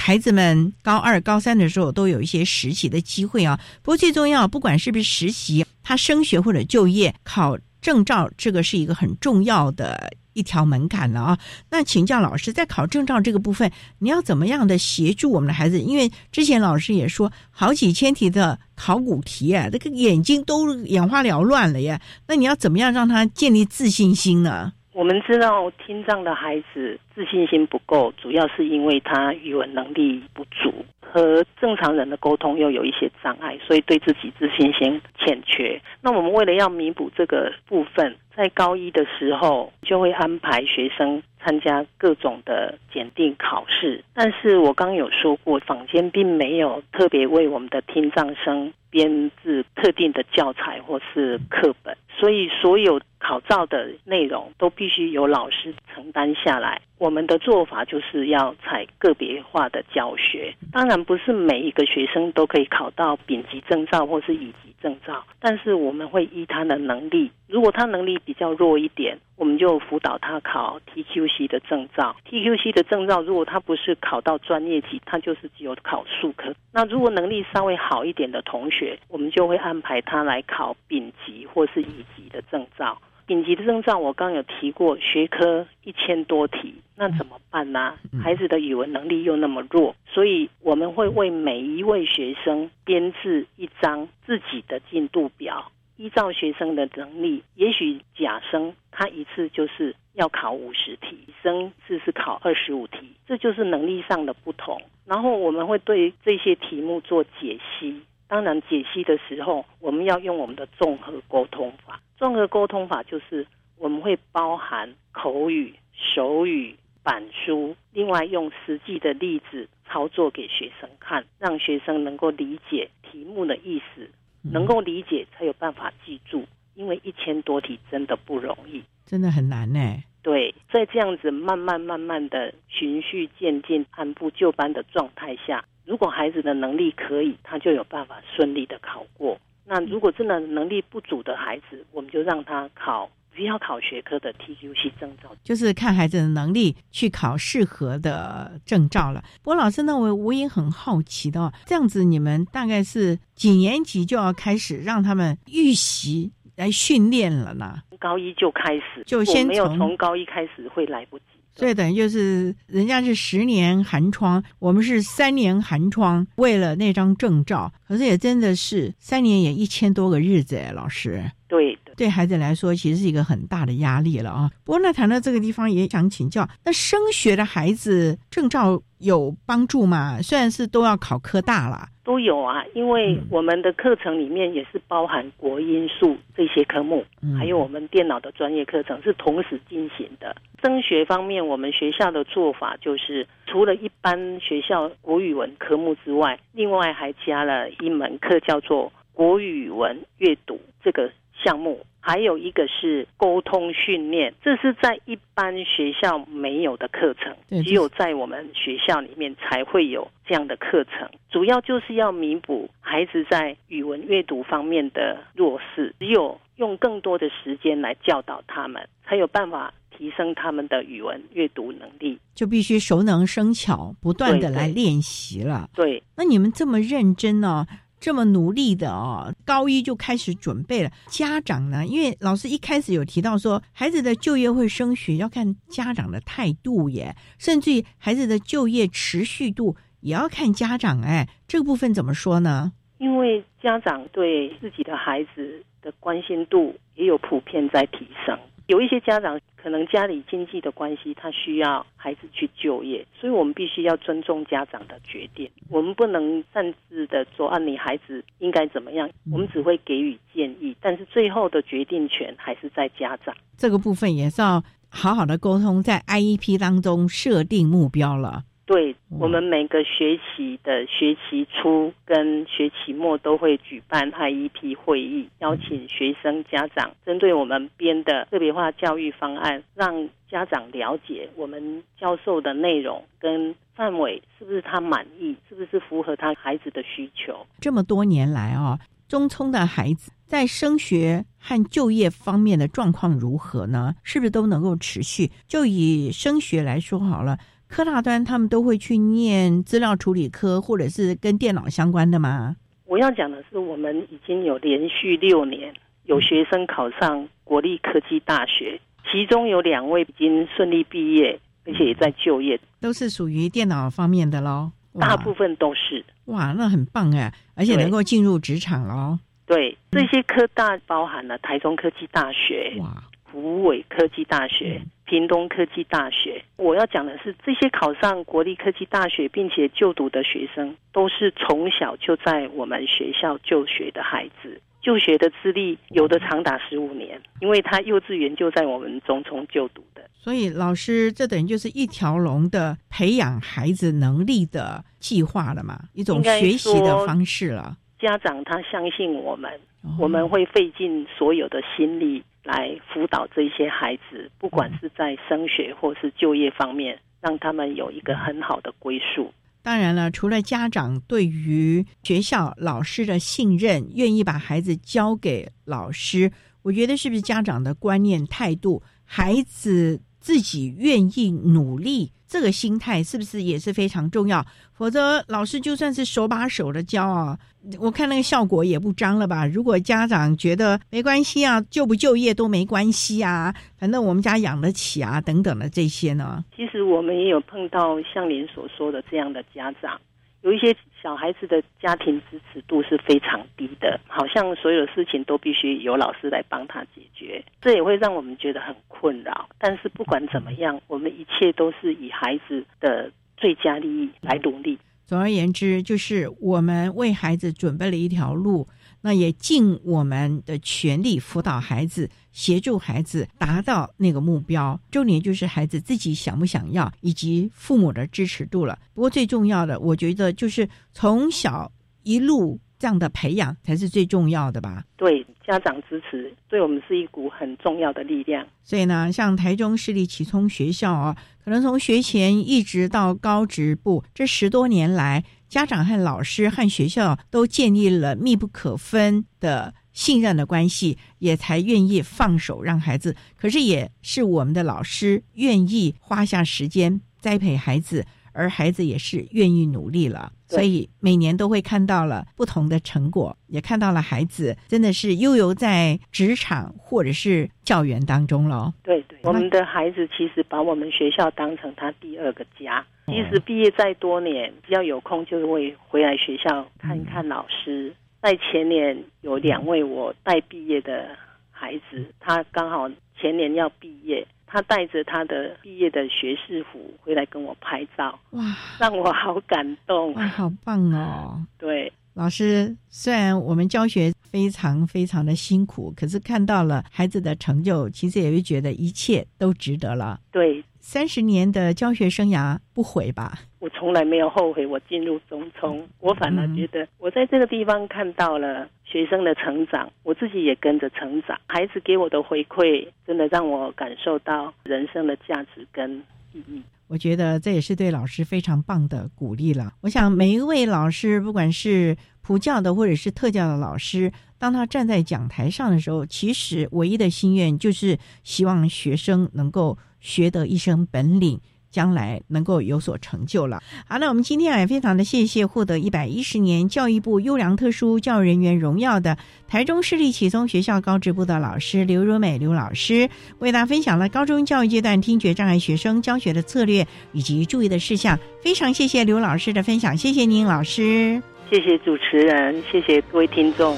[0.00, 3.60] 孩子们高二、高三的时候，都有一些实习的机会啊。
[3.82, 11.38] 不过最重要，不管是不是实习，他升学或者就业、考证照，这个是一个很重要的一条门槛了啊。
[11.70, 15.78] 那请教老师，在考证照这个部分，你要怎么样的协助我们的孩子？
[15.78, 22.00] 因为之前老师也说，好几千题的考古题啊，这个眼睛都眼花缭乱了呀。
[22.26, 24.72] 那你要怎么样让他建立自信心呢？
[24.92, 35.80] 我们知道听障的孩子自信心不够，主要是因为他语文能力不足，和正常人的沟通又有一些障碍，所以对自己自信心欠缺。
[36.02, 44.02] 那我们为了要弥补这个部分，在高一的时候就会安排学生参加各种的检定考试。
[44.12, 53.00] 但是我刚有说过，坊间并没有特别为我们的听障生编制特定的教材或是课本，所以所有。
[53.22, 56.80] 考照的内容都必须由老师承担下来。
[56.96, 72.16] 我们的做法就是要采个别化的教学，当然不是每一个学生都可以考到丙级证照或是乙级证照，但是我们会依他的能力，如果他能力比较弱一点，我们就辅导他考 TQC 的证照。
[72.26, 76.54] TQC 的证照如果他不是考到专业级，他就是只有考数科。
[76.72, 83.00] 那如果能力稍微好一点的同学，我们就会安排他来考丙级或是乙级的证照。
[83.26, 87.94] 丙级的证照，我刚有提过，学科一千多题，那怎么办呢？
[88.20, 104.82] 孩子的语文能力又那么弱，所以我们会为每一位学生编制一张自己的进度表，依照学生的能力，也许甲生他一次就是要考五十题，乙生次是考二十五题，这就是能力上的不同。
[105.06, 108.00] 然后我们会对这些题目做解析。
[108.30, 112.00] 当然，解析的时候，我们要用我们的综合沟通法。
[112.16, 113.44] 综合沟通法就是
[113.76, 124.08] 我们会包含口语、手语、板书，另外用实际的例子操作给学生看，让学生能够理解题目的意思，
[124.42, 126.44] 能够理解才有办法记住。
[126.76, 129.80] 因为一千多题真的不容易，真的很难呢。
[130.22, 139.38] 对，在这样子慢慢慢慢的循序渐进、按部就班的状态下，如果孩子的能力可以，他就有办法顺利的考过。
[139.64, 149.22] 那如果真的能力不足的孩子，我们就让他考不要考学科的 TQC 证照，就是看孩子的能力去考适合的证照了。
[149.42, 156.32] 不过老师，那我我也很好奇的，这样子你们大概是几年级就要开始让他们预习？
[156.60, 161.24] 来训练了呢，高一就开始，就先没有从高一开始会来不及。
[161.54, 171.24] 所以等于就是人家是十年寒窗，我们是三年寒窗，为了那张证照，可是也真的是三年也一千多个日子哎，老师。
[171.48, 174.50] 对的，对孩子来说，其实是一个很大的压力了啊。
[174.64, 180.18] 不过那谈到这个地方，也想请教，那升学的孩子证照有帮助吗？
[180.22, 187.04] 虽然是都要考科大了，都有啊，因为我们的课程里面也是包含国音数这些科目，
[187.38, 190.34] 还有我们电脑的专业课程是同时进行的。
[190.62, 201.12] 升学方面，我们学校的做法就是，除了一般学校国语文科目之外，另外还加了一门课叫做国语文阅读这个。
[201.42, 211.08] 项目还有一个是沟通训练，这是在一般学校没有的课程，只有在我们学校里面才会有这样的课程。
[211.30, 222.18] 主要就是要弥补孩子在语文阅读方面的弱势，只有用更多的时间来教导他们，才有办法提升他们的语文阅读能力。
[222.34, 225.68] 就必须熟能生巧，不断的来练习了。
[225.74, 227.66] 对，那你们这么认真呢？
[228.00, 230.90] 这么努力的哦，高一就开始准备了。
[231.08, 241.02] 家长呢，因为老师一开始有提到说，孩子的就业会升学要看家长的态度耶，甚至孩子的就业持续度也要看家长。
[241.02, 242.72] 哎，这个部分怎么说呢？
[242.98, 248.38] 因为家长对自己的孩子的关心度也有普遍在提升。
[248.70, 255.50] 有一些家长可能家里经济的关系，他需要孩子去就业，所以我们必须要尊重家长的决定。
[255.68, 259.10] 我们不能擅自的说啊，你孩子应该怎么样？
[259.32, 263.34] 我们只会给予建议，但是最后的决定权还是在家长。
[263.56, 268.44] 这个部分也是要好好的沟通，在 IEP 当中设定目标了。
[268.70, 287.44] 对我们每个学期的学期初跟学期末都会举办 IEP 会议，邀请学生家长针对我们编的特别化教育方案，让家长了解我们教授的内容跟范围是不是他满意，是不是符合他孩子的需求。
[287.58, 293.96] 这么多年来啊，中聪的孩子在升学和就业方面的状况如何呢？
[294.04, 295.28] 是不是都能够持续？
[295.48, 297.36] 就以升学来说好了。
[297.70, 302.56] 科大端他们都会去念资料处理科，或者是跟电脑相关的吗？
[302.84, 305.72] 我要讲的是，我们已经有连续六年
[306.04, 314.72] 有学生考上国立科技大学，其中有两位已经顺利毕业，而且也在就业，都是属于电脑方面的喽。
[314.98, 319.16] 大部分都是哇，那很棒哎，而且能够进入职场喽。
[319.46, 322.74] 对，这些科大包含了台中科技大学。
[322.80, 323.04] 哇。
[323.32, 340.02] 湖尾科技大学、屏东科技大学，我要讲的是，这些考上国立科技大学并且就读的学生，都是从小就在我们学校就学的孩子，就学的资历有的长达十五年，因为他幼稚园就在我们中聪就读的。
[340.12, 345.80] 所以，老师这等于就是一条龙的培养孩子能力的计划了嘛？
[345.94, 347.74] 一种学习的方式了。
[347.98, 349.50] 家长他相信我们，
[349.98, 352.22] 我们会费尽所有的心力。
[352.42, 359.32] 来辅导这些孩子，不管是在升学或是就业方面，让他们有一个很好的归宿。
[359.62, 366.32] 当然了，除了家长对于学校老师的信任，愿意把孩子交给老师，
[366.62, 372.12] 我觉得是不是家长的观念态度，孩子自己愿意努力。
[372.28, 374.46] 这个心态是不是也是非常重要？
[374.72, 377.36] 否则老师就算是手把手的教啊，
[377.80, 379.44] 我看那个效果也不彰了吧？
[379.44, 386.44] 如果家长觉得没关系啊，就不就业都没关系啊，反正我们家养得起啊，等等的这些呢？
[386.54, 390.00] 其实我们也有碰到像您所说的这样的家长。
[390.42, 399.48] 有一些小孩子的家庭支持度是非常低的，好像所有事情都必须由老师来帮他解决，这也会让我们觉得很困扰。
[399.58, 404.78] 但是不管怎么样，我们一切都是以孩子的最佳利益来努力。
[405.04, 408.68] 总而言之，就是我们为孩子准备了一条路。
[409.02, 414.78] 那也尽我们的全力辅导孩子，协助孩子达到那个目标。
[414.90, 418.78] 重点就是孩子自己想不想要，以及父母的支持度了。
[418.94, 421.70] 不过最重要的，我觉得就是从小
[422.02, 422.58] 一路。
[422.80, 424.82] 这样的培养才是最重要的吧？
[424.96, 428.42] 对，家长支持对我们是一股很重要的力量。
[428.64, 431.14] 所以呢，像台中市立启聪学校啊，
[431.44, 443.16] 可能从学前一直到高职部，这十多年来，家长和老师和学校都建立了密不可分的信任的关系，也才愿意放手让孩子。
[443.36, 448.06] 可是也是我们的老师愿意花下时间栽培孩子。
[448.32, 458.72] 而孩子也是愿意努力了，所以每年都会看到了不同的成果，也看到了孩子真的是悠游在职场或者是校园当中了。
[458.82, 462.84] 对对，我们的孩子其实把我们学校当成他第二个家。
[463.06, 467.92] 即使毕业再多年，只要有空就会回来学校看一看老师。
[468.22, 471.08] 在前年有两位我带毕业的
[471.50, 474.24] 孩子，他刚好前年要毕业。
[474.50, 481.40] 他带着他的毕业的学士服回来跟我拍照，哇，让我好感动，哇，好棒哦！
[481.56, 490.20] 对，老师，虽然我们教学非常非常的辛苦，可是看到了孩子的成就，其实也会觉得一切都值得了。
[490.32, 490.64] 对。
[490.82, 493.38] 三十年的教学生涯不悔吧？
[493.60, 501.38] 我从来没有后悔我进入中聪，我反而觉得我在这个地方看到了学生的成长，我自己也跟着成长。
[501.46, 506.02] 孩子给我的回馈，真的让我感受到人生的价值跟
[506.32, 506.62] 意义。
[506.88, 509.74] 我觉得这也是对老师非常棒的鼓励了。
[509.82, 519.76] 我想每一位老师，不管是普教的或者是特教的老师，当他站在讲台上的时候，其实唯一的心愿就是希望学生能够。
[520.02, 521.38] 学得一身本领，
[521.70, 523.62] 将来能够有所成就了。
[523.86, 529.16] 好，那我们今天也非常的谢谢获得一百一十年教育部优良特殊教育人员荣耀的
[529.48, 533.08] 台中市立启聪学校高职部的老师刘如美刘老师，
[533.38, 538.18] 为大家分享了高中教育阶段听觉障碍学生教学的策略以及注意的事项。
[538.42, 543.76] 非常谢谢刘老师的分享，谢谢您老师，谢谢主持人，谢谢各位听众。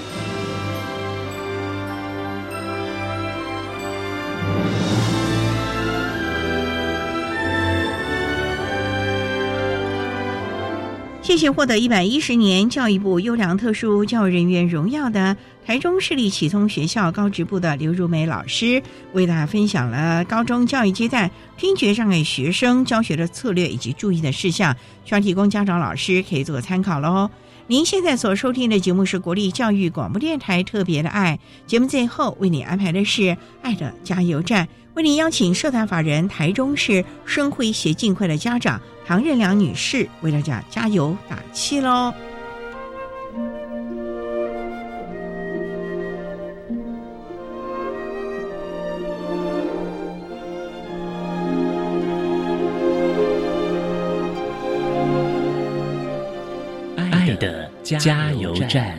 [11.33, 18.83] 谢谢获得一百一十年教育部优良特殊教育人员荣耀的台中市立启聪学校高职部的刘如梅老师，
[19.15, 24.77] 为大家分享了高中教育阶段听觉障碍学生教学的策略以及注意的事项，
[25.07, 27.31] 希望提供家长老师可以做个参考喽。
[27.69, 34.69] 您现在所收听的节目是国立教育广播电台特别的爱节目，最后为你安排的是爱的加油站。
[34.95, 42.13] 为您邀请社团法人台中市生辉协进会的家长唐任良女士为大家加油打气喽！
[57.83, 58.97] 加油站。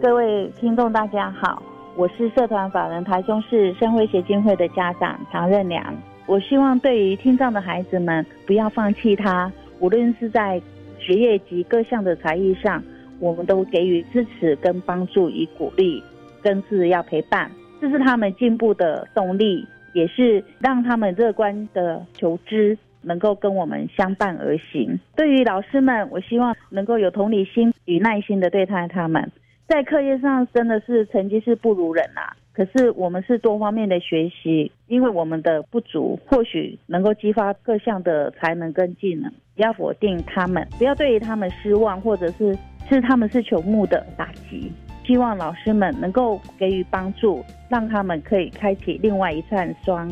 [0.00, 1.60] 各位听众大家好，
[1.96, 5.92] 我是社团法人台中市生辉协进会的家长唐任良。
[6.26, 9.50] 我希望对于听障的孩子们，不要放弃他，
[9.80, 10.62] 无论是在
[10.98, 12.80] 学业及各项的才艺上，
[13.18, 16.00] 我们都给予支持跟帮助与鼓励，
[16.40, 17.50] 更是要陪伴，
[17.80, 24.98] 这是他们进步的动力，也是让他们乐观的求知能够跟我们相伴而行。
[25.16, 29.30] 对于老师们，我希望能够有同理心与耐心的对待他们。
[29.66, 39.32] 在课业上真的是成绩是不如人呐，可是我们是多方面的学习，因为我们的不足或许能够激发各项的才能跟技能。
[39.54, 42.56] 不要否定他们，不要对于他们失望，或者是
[42.88, 44.70] 是他们是穷木的打击。
[45.04, 50.10] 希望老师们能够给予帮助，让他们可以开启另外一扇窗。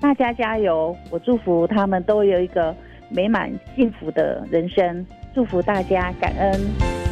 [0.00, 0.96] 大家加油！
[1.10, 2.74] 我祝福他们都有一个
[3.08, 5.06] 美满幸福的人生。
[5.32, 7.11] 祝福大家，感恩。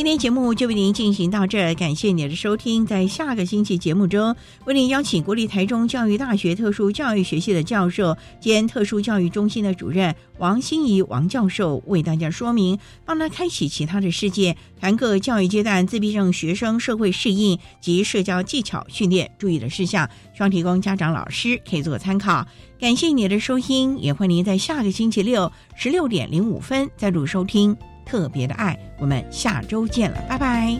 [0.00, 2.86] 今天节目就为您进行到这，感谢您的收听。
[2.86, 4.34] 在下个星期节目中，
[4.64, 22.46] 为您邀请国立台中教育大学特殊教育学系的教授兼特殊教育中心的主任王心怡王教授，为大家说明，帮他开启其他的世界，谈各教育阶段自闭症学生社会适应及社交技巧训练注意的事项，希望提供家长老师可以做参考。
[22.80, 27.76] 感谢您的收听，也欢迎您在下个星期六十六点零五分再度收听。
[28.10, 30.76] 特别的爱，我们下周见了，拜拜。